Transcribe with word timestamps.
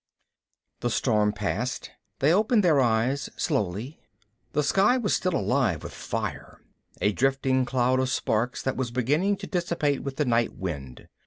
The 0.79 0.89
storm 0.89 1.31
passed. 1.31 1.91
They 2.17 2.33
opened 2.33 2.63
their 2.63 2.81
eyes 2.81 3.29
slowly. 3.37 3.99
The 4.53 4.63
sky 4.63 4.97
was 4.97 5.13
still 5.15 5.35
alive 5.35 5.83
with 5.83 5.93
fire, 5.93 6.59
a 6.99 7.11
drifting 7.11 7.65
cloud 7.65 7.99
of 7.99 8.09
sparks 8.09 8.63
that 8.63 8.75
was 8.75 8.89
beginning 8.89 9.37
to 9.37 9.45
dissipate 9.45 10.01
with 10.01 10.15
the 10.15 10.25
night 10.25 10.55
wind. 10.55 11.07